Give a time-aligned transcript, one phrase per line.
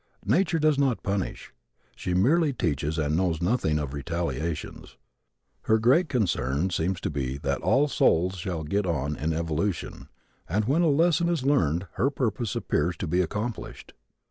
[0.25, 1.53] Nature does not punish.
[1.95, 4.97] She merely teaches and knows nothing of retaliations.
[5.65, 10.09] Her great concern seems to be that all souls shall get on in evolution
[10.49, 13.93] and when a lesson is learned her purpose appears to be accomplished.